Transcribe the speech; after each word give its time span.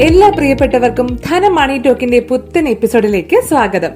എല്ലാ 0.00 0.28
പ്രിയപ്പെട്ടവർക്കും 0.28 1.18
ധന 1.26 1.48
മണി 1.48 1.78
ടോക്കിന്റെ 1.78 2.20
പുത്തൻ 2.20 2.68
എപ്പിസോഡിലേക്ക് 2.68 3.40
സ്വാഗതം. 3.40 3.90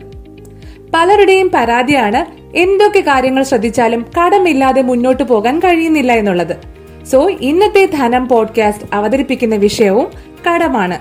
പലരുടെയും 0.94 1.50
പരാതിയാണ് 1.54 2.24
എന്തൊക്കെ 2.56 3.00
കാര്യങ്ങൾ 3.00 3.42
ശ്രദ്ധിച്ചാലും 3.42 4.06
കടമില്ലാതെ 4.18 4.82
മുന്നോട്ട് 4.82 5.22
പോകാൻ 5.22 5.58
കഴിയുന്നില്ല 5.58 6.12
എന്നുള്ളത്. 6.12 6.56
സോ 7.04 7.30
ഇന്നത്തെ 7.30 7.86
ധനം 7.86 8.28
പോഡ്കാസ്റ്റ് 8.28 8.84
അവതരിപ്പിക്കുന്ന 8.92 9.54
വിഷയവും 9.54 10.08
കടമാണ്. 10.48 10.98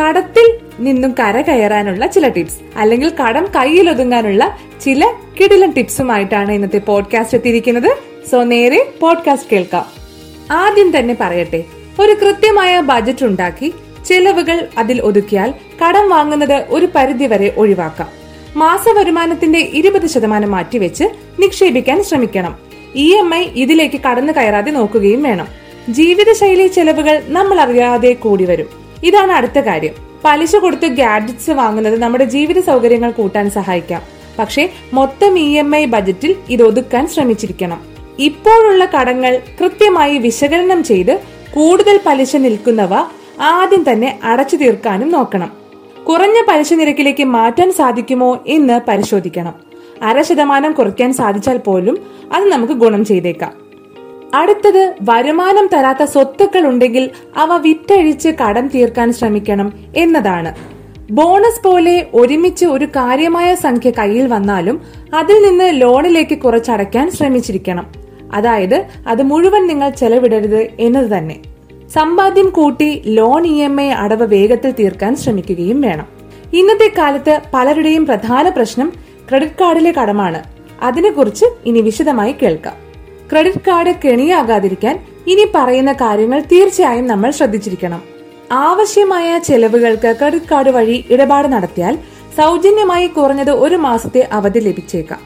കടത്തിൽ 0.00 0.58
നിന്നും 0.80 1.14
കര 1.20 1.40
കയറാനുള്ള 1.40 2.06
ചില 2.06 2.28
ടിപ്സ് 2.28 2.78
അല്ലെങ്കിൽ 2.78 3.10
കടം 3.10 3.46
കയ്യിലൊതുങ്ങാനുള്ള 3.56 4.58
ചില 4.80 5.12
കിടിലൻ 5.40 5.70
ടിപ്സുമായിട്ടാണ് 5.70 6.52
ഇന്നത്തെ 6.52 6.78
പോഡ്കാസ്റ്റ് 6.78 7.36
എത്തിയിരിക്കുന്നത്. 7.36 7.96
സോ 8.30 8.44
നേരെ 8.44 8.92
പോഡ്കാസ്റ്റ് 9.00 9.48
കേൾക്കാം. 9.52 9.86
ആദ്യം 10.50 10.98
തന്നെ 10.98 11.16
പറയട്ടെ 11.20 11.64
ഒരു 12.00 12.12
കൃത്യമായ 12.12 12.80
ബജറ്റ് 12.80 13.24
ഉണ്ടാക്കി 13.24 13.74
ചെലവുകൾ 14.08 14.68
അതിൽ 14.78 15.00
ഒതുക്കിയാൽ 15.00 15.54
കടം 15.84 16.08
വാങ്ങുന്നത് 16.08 16.64
ഒരു 16.68 16.88
പരിധിവരെ 16.94 17.54
ഒഴിവാക്കാം. 17.56 18.08
മാസ 18.56 18.88
വരുമാനത്തിന്റെ 18.88 19.58
ഇരുപത് 19.58 20.06
ശതമാനം 20.06 20.50
മാറ്റിവെച്ച് 20.50 21.04
നിക്ഷേപിക്കാൻ 21.40 22.04
ശ്രമിക്കണം. 22.04 22.58
ഇ 22.94 23.14
എം 23.14 23.34
ഐ 23.34 23.42
ഇതിലേക്ക് 23.42 24.00
കടന്നു 24.00 24.32
കയറാതെ 24.32 24.70
നോക്കുകയും 24.70 25.22
വേണം. 25.22 25.46
ജീവിതശൈലി 25.88 26.66
ചെലവുകൾ 26.66 27.22
നമ്മൾ 27.26 27.60
അറിയാതെ 27.60 28.12
കൂടി 28.12 28.44
വരും. 28.44 28.66
ഇതാണ് 29.04 29.32
അടുത്ത 29.32 29.58
കാര്യം. 29.58 29.94
പലിശ 30.24 30.56
കൊടുത്ത് 30.56 30.86
ഗാഡ്ജറ്റ്സ് 30.86 31.50
വാങ്ങുന്നത് 31.50 31.98
നമ്മുടെ 31.98 32.24
ജീവിത 32.24 32.60
സൗകര്യങ്ങൾ 32.60 33.10
കൂട്ടാൻ 33.10 33.50
സഹായിക്കാം. 33.50 34.02
പക്ഷേ 34.38 34.68
മൊത്തം 34.92 35.38
ഇ 35.38 35.56
എം 35.56 35.76
ഐ 35.76 35.84
ബജറ്റിൽ 35.84 36.36
ഇത് 36.48 36.62
ഒതുക്കാൻ 36.62 37.08
ശ്രമിച്ചിരിക്കണം. 37.08 37.80
ഇപ്പോഴുള്ള 38.18 38.84
കടങ്ങൾ 38.84 39.40
കൃത്യമായി 39.60 40.18
വിശകലനം 40.18 40.84
ചെയ്ത് 40.84 41.20
കൂടുതൽ 41.54 42.00
പലിശ 42.06 42.36
നിൽക്കുന്നവ 42.36 42.90
ആദ്യം 43.40 43.92
തന്നെ 43.92 44.18
അടച്ചു 44.24 44.56
തീർക്കാനും 44.56 45.10
നോക്കണം. 45.10 45.52
കുറഞ്ഞ 46.08 46.34
പലിശ 46.48 46.72
നിരക്കിലേക്ക് 46.72 47.24
മാറ്റാൻ 47.24 47.72
സാധിക്കുമോ 47.72 48.38
എന്ന് 48.46 48.80
പരിശോധിക്കണം. 48.88 49.54
അര 50.02 50.22
ശതമാനം 50.22 50.72
കുറയ്ക്കാൻ 50.72 51.12
സാധിച്ചാൽ 51.12 51.56
പോലും 51.56 51.98
അത് 52.32 52.48
നമുക്ക് 52.48 52.72
ഗുണം 52.72 53.04
ചെയ്തേക്കാം. 53.04 53.52
അടുത്തത് 54.34 54.94
വരുമാനം 55.02 55.68
തരാത്ത 55.74 56.04
സ്വത്തുക്കൾ 56.04 56.66
ഉണ്ടെങ്കിൽ 56.66 57.10
അവ 57.36 57.56
വിറ്റഴിച്ച് 57.56 58.28
കടം 58.28 58.68
തീർക്കാൻ 58.68 59.12
ശ്രമിക്കണം 59.12 59.72
എന്നതാണ്. 59.96 60.54
ബോണസ് 61.10 61.62
പോലെ 61.62 62.06
ഒരുമിച്ച് 62.14 62.66
ഒരു 62.66 62.84
കാര്യമായ 62.84 63.54
സംഖ്യ 63.54 63.90
കയ്യിൽ 63.90 64.26
വന്നാലും 64.26 64.80
അതിൽ 65.14 65.48
നിന്ന് 65.48 65.70
ലോണിലേക്ക് 65.72 66.38
കുറച്ചടയ്ക്കാൻ 66.38 67.10
ശ്രമിച്ചിരിക്കണം. 67.10 67.86
അതായത് 68.34 68.86
അത് 69.06 69.22
മുഴുവൻ 69.22 69.66
നിങ്ങൾ 69.66 69.90
ചെലവിടരുത് 69.90 70.68
എന്നത് 70.80 71.18
തന്നെ. 71.18 71.36
സമ്പാദ്യം 71.94 72.50
കൂട്ടി 72.50 73.02
ലോൺ 73.06 73.46
ഇ 73.46 73.62
എം 73.62 73.80
ഐ 73.80 73.88
അടവ് 73.88 74.22
വേഗത്തിൽ 74.22 74.70
തീർക്കാൻ 74.70 75.16
ശ്രമിക്കുകയും 75.16 75.80
വേണം. 75.80 76.06
ഇന്നത്തെ 76.52 76.92
കാലത്ത് 76.98 77.40
പലരുടെയും 77.54 78.06
പ്രധാന 78.06 78.48
പ്രശ്നം 78.48 78.92
ക്രെഡിറ്റ് 79.28 79.58
കാർഡിലെ 79.60 79.92
കടമാണ്. 79.92 80.42
അതിനെക്കുറിച്ച് 80.82 81.46
ഇനി 81.66 81.80
വിശദമായി 81.80 82.34
കേൾക്കാം. 82.42 82.74
ക്രെഡിറ്റ് 83.30 83.58
കാർഡ് 83.58 83.94
കെണിയാകാതിരിക്കാൻ 84.04 85.06
ഇനി 85.26 85.46
പറയുന്ന 85.54 85.92
കാര്യങ്ങൾ 85.92 86.40
തീർച്ചയായും 86.40 87.06
നമ്മൾ 87.06 87.30
ശ്രദ്ധിച്ചിരിക്കണം. 87.30 88.02
ആവശ്യമായ 88.52 89.38
ചെലവുകൾക്ക് 89.38 90.16
ക്രെഡിറ്റ് 90.20 90.46
കാർഡ് 90.46 90.70
വഴി 90.70 91.04
ഇടപാട് 91.10 91.48
നടത്തിയാൽ 91.48 91.98
സൗജന്യമായി 92.36 93.06
കുറഞ്ഞത് 93.06 93.50
ഒരു 93.50 93.76
മാസത്തെ 93.76 94.28
അവധി 94.32 94.58
ലഭിച്ചേക്കാം. 94.58 95.20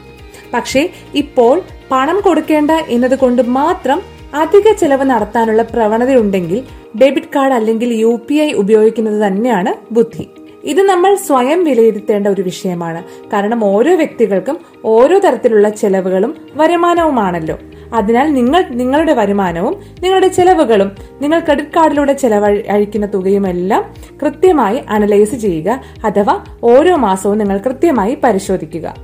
പക്ഷേ 0.53 0.89
ഇപ്പോൾ 1.15 1.61
പണം 1.91 2.19
കൊടുക്കേണ്ട 2.19 2.71
എന്നതുകൊണ്ട് 2.71 3.41
മാത്രം 3.41 4.01
അധിക 4.33 4.71
ചെലവ് 4.71 5.03
നടത്താനുള്ള 5.03 5.61
പ്രവണതയുണ്ടെങ്കിൽ 5.61 6.63
ഡെബിറ്റ് 7.01 7.27
കാർഡ് 7.35 7.53
അല്ലെങ്കിൽ 7.53 7.93
യു 7.93 8.21
പി 8.29 8.35
ഐ 8.35 8.51
ഉപയോഗിക്കുന്നത് 8.51 9.27
തന്നെയാണ് 9.27 9.93
ബുദ്ധി. 9.93 10.29
ഇത് 10.63 10.81
നമ്മൾ 10.81 11.15
സ്വയം 11.15 11.63
വിലയിരുത്തേണ്ട 11.63 12.27
ഒരു 12.27 12.41
വിഷയമാണ്. 12.41 13.03
കാരണം 13.33 13.65
ഓരോ 13.65 13.95
വ്യക്തികൾക്കും 13.95 14.59
ഓരോ 14.85 15.19
തരത്തിലുള്ള 15.19 15.69
ചെലവുകളും 15.69 16.37
വരുമാനവുമാണല്ലോ. 16.53 17.59
അതിനാൽ 17.93 18.33
നിങ്ങൾ 18.33 18.63
നിങ്ങളുടെ 18.69 19.13
വരുമാനവും 19.13 19.81
നിങ്ങളുടെ 20.03 20.27
ചെലവുകളും 20.27 20.91
നിങ്ങൾ 21.21 21.39
ക്രെഡിറ്റ് 21.39 21.71
കാർഡിലൂടെ 21.75 22.13
ചെലവഴിക്കുന്ന 22.13 23.13
തുകയുമെല്ലാം 23.13 23.93
കൃത്യമായി 24.21 24.77
അനലൈസ് 24.89 25.35
ചെയ്യുക 25.35 25.81
അഥവാ 26.05 26.45
ഓരോ 26.63 26.95
മാസവും 26.95 27.37
നിങ്ങൾ 27.37 27.57
കൃത്യമായി 27.57 28.17
പരിശോധിക്കുക. 28.23 28.95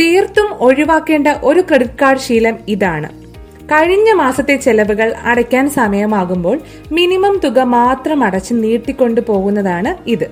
തീർത്തും 0.00 0.54
ഒഴിവാക്കേണ്ട 0.54 1.28
ഒരു 1.44 1.60
ക്രെഡിറ്റ് 1.60 1.98
കാർഡ് 2.02 2.18
ശീലം 2.18 2.56
ഇതാണ്. 2.68 3.29
കഴിഞ്ഞ 3.72 4.12
മാസത്തെ 4.12 4.56
ചെലവുകൾ 4.56 5.14
അടയ്ക്കാൻ 5.24 5.70
സമയമാകുമ്പോൾ 5.70 6.60
മിനിമം 6.92 7.40
തുക 7.44 7.58
മാത്രം 7.58 8.24
അടച്ച് 8.24 8.54
നീട്ടിക്കൊണ്ടു 8.54 9.20
പോകുന്നതാണ് 9.20 10.10
ഇത്. 10.10 10.30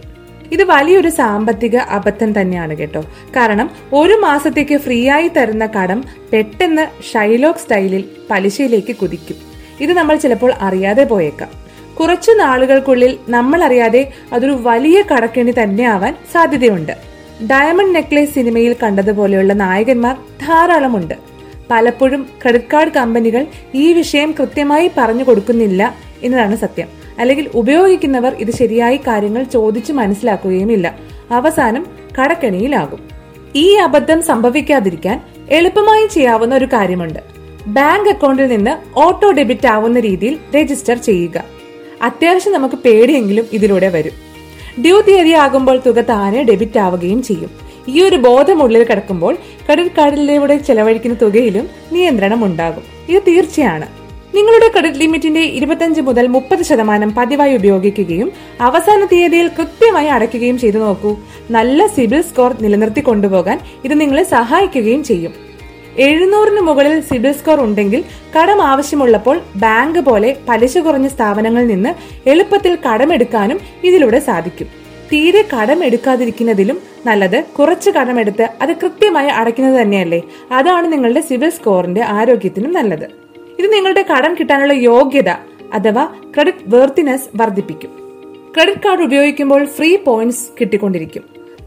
ഇത് 0.52 0.64
വലിയൊരു 0.64 1.08
സാമ്പത്തിക 1.08 1.76
അബദ്ധം 1.76 2.40
തന്നെയാണ് 2.40 2.76
കേട്ടോ. 2.76 3.00
കാരണം 3.36 3.70
ഒരു 3.92 4.12
മാസത്തേക്ക് 4.12 4.76
ഫ്രീ 4.76 5.08
ആയി 5.08 5.28
തരുന്ന 5.28 5.66
കടം 5.66 6.04
പെട്ടെന്ന് 6.32 6.86
ഷൈലോക്ക് 7.12 7.58
സ്റ്റൈലിൽ 7.58 8.04
പലിശയിലേക്ക് 8.30 8.96
കുതിക്കും. 8.96 9.36
ഇത് 9.80 9.92
നമ്മൾ 9.92 10.16
ചിലപ്പോൾ 10.16 10.52
അറിയാതെ 10.60 11.04
പോയേക്കാം. 11.04 11.48
കുറച്ചു 12.00 12.32
നാളുകൾക്കുള്ളിൽ 12.32 13.18
നമ്മൾ 13.28 13.64
അറിയാതെ 13.64 14.12
അതൊരു 14.32 14.58
വലിയ 14.62 15.02
കടക്കെണി 15.02 15.54
തന്നെ 15.62 15.84
ആവാൻ 15.84 16.16
സാധ്യതയുണ്ട്. 16.32 16.92
ഡയമണ്ട് 17.50 17.94
നെക്ലേസ് 17.94 18.34
സിനിമയിൽ 18.34 18.76
കണ്ടതുപോലെയുള്ള 18.82 19.52
നായകന്മാർ 19.52 20.14
ധാരാളമുണ്ട്. 20.46 21.27
പലപ്പോഴും 21.70 22.28
ക്രെഡിറ്റ് 22.42 22.64
കാർഡ് 22.72 22.92
കമ്പനികൾ 22.92 23.46
ഈ 23.74 23.92
വിഷയം 23.92 24.34
കൃത്യമായി 24.40 24.90
പറഞ്ഞു 24.98 25.24
കൊടുക്കുന്നില്ല 25.24 25.94
എന്നതാണ് 26.22 26.56
സത്യം. 26.56 26.88
അല്ലെങ്കിൽ 27.18 27.50
ഉപയോഗിക്കുന്നവർ 27.54 28.34
ഇത് 28.34 28.50
ശരിയായി 28.50 28.96
കാര്യങ്ങൾ 28.96 29.42
ചോദിച്ചു 29.42 29.92
മനസ്സിലാക്കുകയുമില്ല. 29.92 30.98
അവസാനം 31.30 31.86
കടക്കെണിയിലാകും. 32.20 33.08
ഈ 33.56 33.74
അബദ്ധം 33.74 34.22
സംഭവിക്കാതിരിക്കാൻ 34.22 35.22
എളുപ്പമായി 35.50 36.06
ചെയ്യാവുന്ന 36.06 36.54
ഒരു 36.54 36.64
കാര്യമുണ്ട്. 36.64 37.18
ബാങ്ക് 37.66 38.08
അക്കൗണ്ടിൽ 38.08 38.46
നിന്ന് 38.46 38.98
ഓട്ടോ 38.98 39.32
ഡെബിറ്റ് 39.32 39.66
ആവുന്ന 39.66 40.00
രീതിയിൽ 40.00 40.38
രജിസ്റ്റർ 40.56 40.96
ചെയ്യുക. 40.96 41.44
അത്യാവശ്യം 42.02 42.52
നമുക്ക് 42.52 42.74
പേടിയെങ്കിലും 42.74 43.46
ഇതിലൂടെ 43.52 43.88
വരും. 43.88 44.12
ഡ്യൂ 44.82 45.00
തീയതി 45.00 45.30
ആകുമ്പോൾ 45.30 45.80
തുക 45.86 46.00
താനെ 46.00 46.42
ഡെബിറ്റ് 46.42 46.78
ആവുകയും 46.78 47.22
ചെയ്യും. 47.22 47.67
ഈ 47.88 47.96
ഒരു 48.08 48.16
ബോധം 48.16 48.62
ഉള്ളിൽ 48.62 48.82
കിടക്കുമ്പോൾ 48.84 49.34
കടൽ 49.70 49.90
കാർഡിലൂടെ 49.98 50.56
ചെലവഴിക്കുന്ന 50.56 51.16
തുകയിലും 51.22 51.66
നിയന്ത്രണം 51.92 52.44
ഉണ്ടാകും 52.44 52.84
ഇത് 53.12 53.22
തീർച്ചയാണ്. 53.28 53.86
നിങ്ങളുടെ 54.36 54.68
ക്രെഡിറ്റ് 54.68 55.00
ലിമിറ്റിന്റെ 55.02 55.42
ഇരുപത്തഞ്ച് 55.58 56.00
മുതൽ 56.00 56.26
മുപ്പത് 56.26 56.62
ശതമാനം 56.62 57.10
പതിവായി 57.18 57.54
ഉപയോഗിക്കുകയും 57.56 58.32
അവസാന 58.60 59.04
തീയതിയിൽ 59.12 59.48
കൃത്യമായി 59.58 60.06
അടയ്ക്കുകയും 60.06 60.58
ചെയ്തു 60.58 60.78
നോക്കൂ. 60.78 61.12
നല്ല 61.50 61.86
സിബിൽ 61.86 62.22
സ്കോർ 62.22 62.52
നിലനിർത്തി 62.60 63.00
കൊണ്ടുപോകാൻ 63.00 63.58
ഇത് 63.84 64.00
നിങ്ങളെ 64.00 64.24
സഹായിക്കുകയും 64.24 65.04
ചെയ്യും. 65.04 65.32
എഴുന്നൂറിന് 66.06 66.60
മുകളിൽ 66.60 67.00
സിബിൽ 67.00 67.32
സ്കോർ 67.32 67.60
ഉണ്ടെങ്കിൽ 67.60 68.04
കടം 68.34 68.62
ആവശ്യമുള്ളപ്പോൾ 68.62 69.40
ബാങ്ക് 69.56 70.00
പോലെ 70.08 70.36
പലിശ 70.48 70.78
കുറഞ്ഞ 70.78 71.08
സ്ഥാപനങ്ങളിൽ 71.08 71.66
നിന്ന് 71.66 71.92
എളുപ്പത്തിൽ 72.30 72.74
കടമെടുക്കാനും 72.86 73.60
ഇതിലൂടെ 73.84 74.18
സാധിക്കും. 74.18 74.77
തീരെ 75.12 75.44
കടം 75.56 75.84
എടുക്കാതിരിക്കുന്നതിലും 75.84 76.78
നല്ലത് 77.06 77.44
കുറച്ച് 77.58 77.90
കടമെടുത്ത് 77.90 78.48
അത് 78.62 78.76
കൃത്യമായി 78.76 79.28
അടയ്ക്കുന്നത് 79.28 79.80
തന്നെയല്ലേ? 79.80 80.22
അതാണ് 80.52 80.92
നിങ്ങളുടെ 80.92 81.20
സിവിൽ 81.20 81.50
സ്കോറിന്റെ 81.50 82.04
ആരോഗ്യത്തിനും 82.04 82.72
നല്ലത്. 82.72 83.04
ഇത് 83.58 83.72
നിങ്ങളുടെ 83.72 84.02
കടം 84.02 84.34
കിട്ടാനുള്ള 84.34 84.72
യോഗ്യത 84.72 85.28
അഥവാ 85.74 86.04
ക്രെഡിറ്റ് 86.34 86.58
വേർത്തിനെസ് 86.66 87.28
വർദ്ധിപ്പിക്കും. 87.36 87.90
ക്രെഡിറ്റ് 88.56 88.80
കാർഡ് 88.80 89.02
ഉപയോഗിക്കുമ്പോൾ 89.02 89.64
ഫ്രീ 89.64 89.96
പോയിന്റ്സ് 89.96 90.48
കിട്ടിക്കൊണ്ടിരിക്കും. 90.60 91.22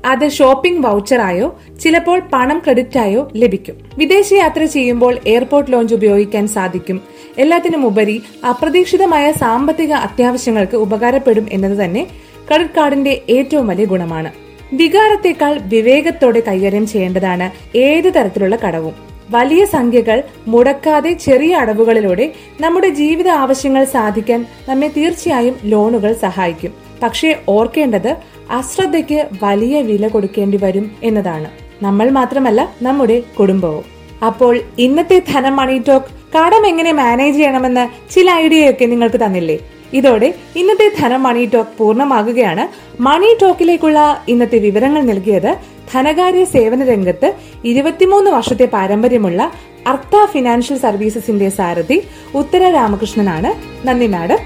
അത് 0.06 0.30
ഷോപ്പിംഗ് 0.30 0.88
വൗച്ചറായോ 0.88 1.60
ചിലപ്പോൾ 1.84 2.22
പണം 2.34 2.60
ക്രെഡിറ്റായോ 2.60 3.32
ലഭിക്കും. 3.36 3.76
വിദേശയാത്ര 3.98 4.64
ചെയ്യുമ്പോൾ 4.66 5.18
എയർപോർട്ട് 5.28 5.72
ലോഞ്ച് 5.72 5.96
ഉപയോഗിക്കാൻ 5.96 6.48
സാധിക്കും. 6.48 7.02
എല്ലാത്തിനുമുപരി 7.38 8.24
അപ്രതീക്ഷിതമായ 8.50 9.32
സാമ്പത്തിക 9.32 9.94
അത്യാവശ്യങ്ങൾക്ക് 9.94 10.76
ഉപകാരപ്പെടും 10.76 11.48
എന്നത് 11.52 11.86
തന്നെ 11.86 12.08
കാർഡിന്റെ 12.52 13.22
ഏറ്റവും 13.30 13.68
വലിയ 13.68 13.86
ഗുണമാണ്. 13.86 14.32
വികാരത്തെക്കാൾ 14.74 15.60
വിവേകത്തോടെ 15.60 16.40
കൈകാര്യം 16.40 16.88
ചെയ്യേണ്ടതാണ് 16.88 17.78
ഏത് 17.78 18.14
തരത്തിലുള്ള 18.14 18.56
കടവും. 18.56 18.94
വലിയ 19.30 19.66
സംഖ്യകൾ 19.66 20.24
മുടക്കാതെ 20.48 21.14
ചെറിയ 21.14 21.56
അടവുകളിലൂടെ 21.56 22.32
നമ്മുടെ 22.62 22.90
ജീവിത 22.90 23.30
ആവശ്യങ്ങൾ 23.30 23.84
സാധിക്കാൻ 23.84 24.46
നമ്മെ 24.70 24.88
തീർച്ചയായും 24.88 25.56
ലോണുകൾ 25.64 26.14
സഹായിക്കും. 26.14 26.74
പക്ഷേ 27.04 27.36
ഓർക്കേണ്ടത് 27.50 28.16
അശ്രദ്ധയ്ക്ക് 28.52 29.28
വലിയ 29.44 29.82
വില 29.82 30.08
കൊടുക്കേണ്ടി 30.08 30.58
വരും 30.58 30.92
എന്നതാണ്. 31.04 31.50
നമ്മൾ 31.84 32.10
മാത്രമല്ല 32.10 32.72
നമ്മുടെ 32.82 33.24
കുടുംബവും. 33.40 33.84
അപ്പോൾ 34.26 34.62
ഇന്നത്തെ 34.80 35.22
ധനം 35.34 35.56
മണി 35.56 35.82
ടോക്ക് 35.88 36.38
കടം 36.38 36.68
എങ്ങനെ 36.68 36.92
മാനേജ് 36.92 37.38
ചെയ്യണമെന്ന് 37.38 38.12
ചില 38.14 38.32
ഐഡിയയൊക്കെ 38.32 38.86
നിങ്ങൾക്ക് 38.86 39.26
തന്നില്ലേ? 39.26 39.60
ഇതോടെ 39.94 40.34
ഇന്നത്തെ 40.56 40.92
ധനം 41.00 41.24
മണി 41.24 41.50
ടോക്ക് 41.54 41.78
പൂർണമാകുകയാണ്. 41.78 42.68
മണി 43.02 43.38
ടോക്കിലേക്കുള്ള 43.42 44.24
ഇന്നത്തെ 44.28 44.58
വിവരങ്ങൾ 44.58 45.02
നൽകിയത് 45.02 45.56
ധനകാര്യ 45.94 46.44
സേവന 46.44 46.84
രംഗത്ത് 46.84 47.34
ഇരുപത്തിമൂന്ന് 47.66 48.32
വർഷത്തെ 48.32 48.66
പാരമ്പര്യമുള്ള 48.66 49.52
അർത്ഥ 49.88 50.26
ഫിനാൻഷ്യൽ 50.26 50.78
സർവീസസിന്റെ 50.78 51.50
സാരഥി 51.50 52.04
ഉത്തര 52.36 52.70
രാമകൃഷ്ണനാണ്. 52.70 53.54
നന്ദി 53.88 54.08
മാഡം. 54.08 54.38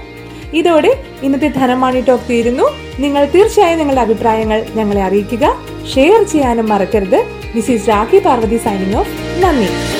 ഇതോടെ 0.54 1.02
ഇന്നത്തെ 1.22 1.48
ധനം 1.48 1.80
മണി 1.80 2.00
ടോക്ക് 2.00 2.30
തീരുന്നു. 2.30 2.62
നിങ്ങൾ 2.98 3.24
തീർച്ചയായും 3.24 3.78
നിങ്ങളുടെ 3.78 4.00
അഭിപ്രായങ്ങൾ 4.00 4.66
ഞങ്ങളെ 4.74 5.02
അറിയിക്കുക. 5.02 5.56
ഷെയർ 5.94 6.22
ചെയ്യാനും 6.22 6.68
മറക്കരുത്. 6.68 7.24
This 7.54 7.70
is 7.70 7.88
Rakhi 7.88 8.18
Parvathy 8.18 8.56
signing 8.56 8.94
off 8.94 9.42
നന്ദി. 9.42 9.95